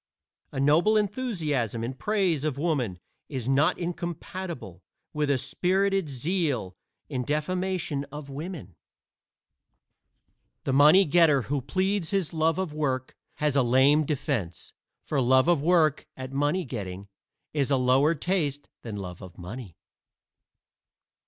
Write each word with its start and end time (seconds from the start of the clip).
A 0.51 0.59
noble 0.59 0.97
enthusiasm 0.97 1.83
in 1.83 1.93
praise 1.93 2.43
of 2.43 2.57
Woman 2.57 2.97
is 3.29 3.47
not 3.47 3.77
incompatible 3.77 4.81
with 5.13 5.29
a 5.29 5.37
spirited 5.37 6.09
zeal 6.09 6.75
in 7.07 7.23
defamation 7.23 8.05
of 8.05 8.27
women. 8.27 8.75
The 10.63 10.73
money 10.73 11.05
getter 11.05 11.43
who 11.43 11.61
pleads 11.61 12.09
his 12.09 12.33
love 12.33 12.57
of 12.57 12.73
work 12.73 13.15
has 13.35 13.55
a 13.55 13.61
lame 13.61 14.03
defense, 14.03 14.73
for 15.03 15.21
love 15.21 15.47
of 15.47 15.61
work 15.61 16.07
at 16.17 16.33
money 16.33 16.65
getting 16.65 17.07
is 17.53 17.69
a 17.69 17.77
lower 17.77 18.15
taste 18.15 18.69
than 18.81 18.95
love 18.95 19.21
of 19.21 19.37
money. 19.37 19.77